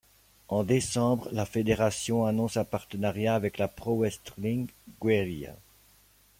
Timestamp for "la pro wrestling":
3.59-4.67